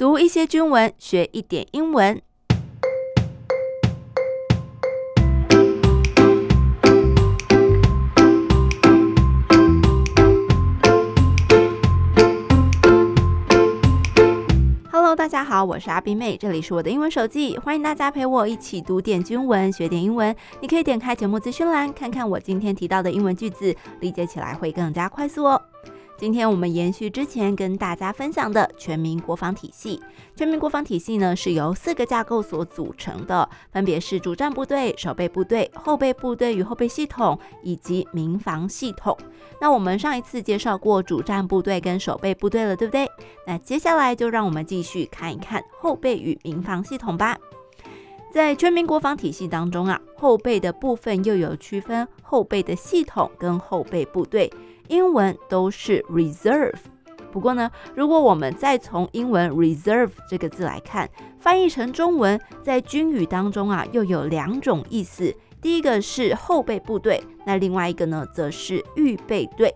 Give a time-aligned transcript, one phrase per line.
[0.00, 2.22] 读一些军文，学一点英文。
[14.90, 20.34] Hello，大家好，我是阿宾妹，这里是我的英文手记，欢迎大家陪我一起读点军文，学点英文。
[20.62, 25.60] 你可以点开节目资讯栏，看看我今天提到的英文句子，理解起来会更加快速哦。
[26.20, 29.98] 今天我们延续之前跟大家分享的全民国防体系。
[30.36, 39.16] 全民国防体系呢，是由四个架构所组成的，分别是主战部队、守备部队、后备部队与后备系统以及民防系统。
[39.62, 43.08] 那我们上一次介绍过主战部队跟守备部队了，对不对？
[43.46, 47.38] 那接下来就让我们继续看一看后备与民防系统吧。
[48.30, 54.52] 在全民国防体系当中啊，后备的部分又有区分后备的系统跟后备部队。
[54.90, 56.74] 英文都是 reserve，
[57.30, 61.08] 不过呢，如果我们再从英文 reserve 这个字来看，
[61.38, 65.32] 翻译成中文，在军语当中啊，又有两种意思。
[65.62, 69.72] 第一个是后备部队，那另外一个呢，则是预备队。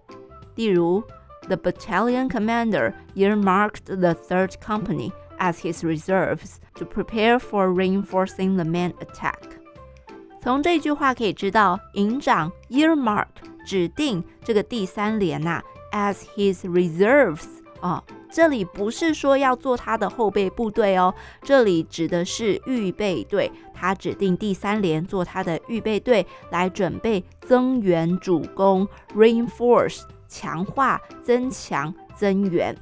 [0.57, 1.01] 例如
[1.47, 8.93] ，The battalion commander earmarked the third company as his reserves to prepare for reinforcing the main
[8.95, 9.35] attack。
[10.43, 13.27] 从这句话可以知道，营长 earmark。
[13.65, 15.63] 指定这个第三连呐、
[15.93, 17.47] ，as his reserves
[17.81, 32.75] 啊、哦，这里不是说要做他的后备部队哦，这里指的是预备队，他指定第三连做他的预备队，来准备增援主攻，reinforce 强化、增强、增援。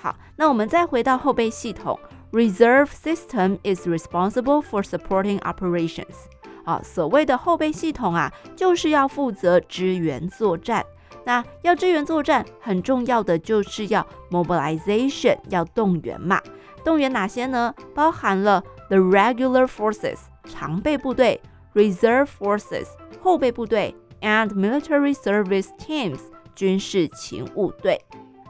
[0.00, 1.98] 好，那我们再回到后备系统
[2.32, 6.31] ，reserve system is responsible for supporting operations。
[6.64, 10.84] 啊，所谓的后备系统啊，就是要负责支援作战。
[11.24, 16.40] 那要支援作战，很重要的就是要 mobilization，要动员嘛。
[16.84, 17.72] 动员哪些呢？
[17.94, 21.40] 包含了 the regular forces 常备部队
[21.74, 22.86] ，reserve forces
[23.20, 26.18] 后备部队，and military service teams
[26.56, 28.00] 军事勤务队。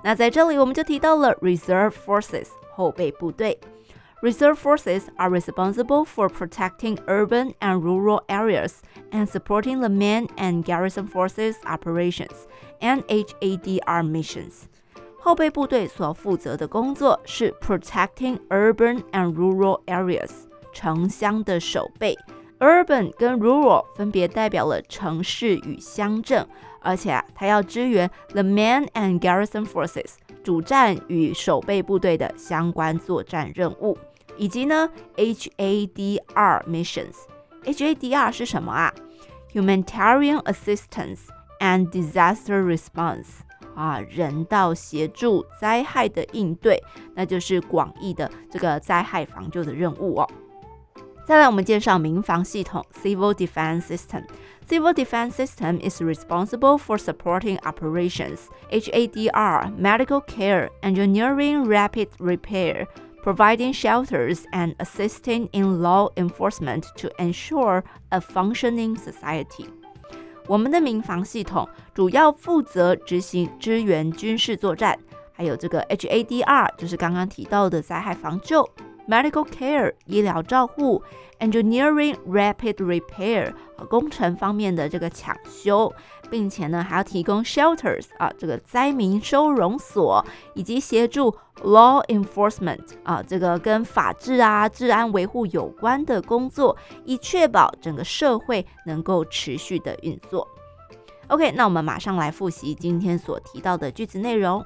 [0.02, 3.58] 那在这里我们就提到了 reserve forces 后备部队。
[4.21, 8.81] Reserve forces are responsible for protecting urban and rural areas
[9.11, 12.47] and supporting the main and garrison forces operations
[12.81, 14.63] and HADR missions.
[15.19, 20.31] 后备部队所负责的工作是 protecting urban and rural areas，
[20.73, 22.17] 城乡的守备。
[22.59, 26.47] Urban 跟 rural 分别代表了城市与乡镇，
[26.81, 33.95] 而且啊，它要支援 the main and garrison forces，主战与守备部队的相关作战任务。
[34.37, 38.93] 以及呢，HADR missions，HADR 是什么啊？
[39.53, 41.21] Humanitarian Assistance
[41.59, 43.25] and Disaster Response
[43.75, 46.83] 啊，人道协助、灾害的应对，
[47.15, 50.29] 那就是广义的这个灾害防救的任务哦。
[51.25, 62.09] 再来，我们介绍民防系统 Civil Defense System。Civil Defense System is responsible for supporting operations HADR, medical care, engineering, rapid
[62.19, 62.87] repair。
[63.23, 69.67] providing shelters and assisting in law enforcement to ensure a functioning society。
[70.47, 74.97] 我们的民防系统主要负责执行支援军事作战，
[75.33, 78.67] 还有这个 HADR，就是刚刚提到的灾害防救。
[79.08, 81.02] Medical care 医疗照护
[81.40, 83.52] ，Engineering rapid repair
[83.88, 85.92] 工程方面的这个抢修，
[86.30, 90.24] 并且呢还要提供 shelters 啊这个灾民收容所，
[90.54, 100.46] 以及协助 law enforcement 啊这个跟法治啊治安维护有关的工作，以确保整个社会能够持续的运作。
[101.26, 104.64] OK，那我们马上来复习今天所提到的句子内容。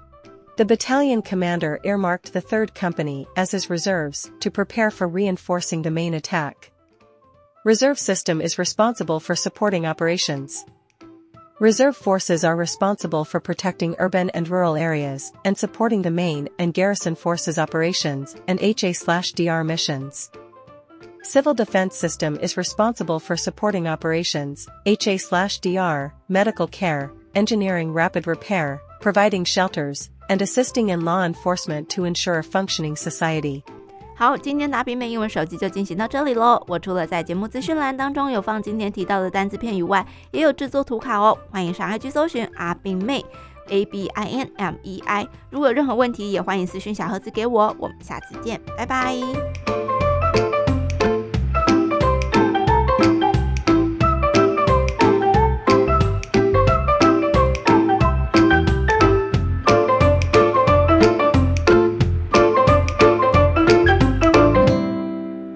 [0.56, 5.90] The battalion commander earmarked the 3rd Company as his reserves to prepare for reinforcing the
[5.90, 6.72] main attack.
[7.66, 10.64] Reserve system is responsible for supporting operations.
[11.58, 16.72] Reserve forces are responsible for protecting urban and rural areas and supporting the main and
[16.72, 20.30] garrison forces operations and HA/DR missions.
[21.22, 29.44] Civil defense system is responsible for supporting operations, HA/DR, medical care, engineering rapid repair, providing
[29.44, 33.62] shelters, and assisting in law enforcement to ensure a functioning society.
[34.18, 36.62] 好，今天的阿斌妹英文手机就进行到这里喽。
[36.68, 41.36] 我除了在节目资讯栏当中有放今天提到的单字片以外，也有制作图卡哦。
[41.50, 43.22] 欢迎上 IG 搜寻阿斌妹
[43.68, 45.28] A B I N M E I。
[45.50, 47.76] 如果有任何问题，也欢迎私信小盒子给我。
[47.78, 49.16] 我们下次见，拜拜。